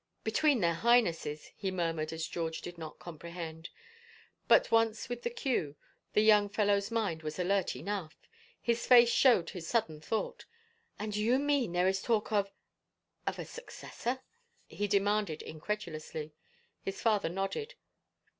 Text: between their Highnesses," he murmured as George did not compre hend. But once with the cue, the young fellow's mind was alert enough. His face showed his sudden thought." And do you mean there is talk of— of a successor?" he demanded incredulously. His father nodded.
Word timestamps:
between 0.23 0.61
their 0.61 0.73
Highnesses," 0.73 1.51
he 1.55 1.69
murmured 1.69 2.11
as 2.11 2.25
George 2.27 2.61
did 2.61 2.75
not 2.79 2.97
compre 2.97 3.29
hend. 3.29 3.69
But 4.47 4.71
once 4.71 5.07
with 5.07 5.21
the 5.21 5.29
cue, 5.29 5.75
the 6.13 6.23
young 6.23 6.49
fellow's 6.49 6.89
mind 6.89 7.21
was 7.21 7.37
alert 7.37 7.75
enough. 7.75 8.15
His 8.59 8.87
face 8.87 9.09
showed 9.09 9.51
his 9.51 9.67
sudden 9.67 10.01
thought." 10.01 10.45
And 10.97 11.13
do 11.13 11.21
you 11.21 11.37
mean 11.37 11.73
there 11.73 11.87
is 11.87 12.01
talk 12.01 12.31
of— 12.31 12.51
of 13.27 13.37
a 13.37 13.45
successor?" 13.45 14.21
he 14.67 14.87
demanded 14.87 15.43
incredulously. 15.43 16.33
His 16.81 16.99
father 16.99 17.29
nodded. 17.29 17.75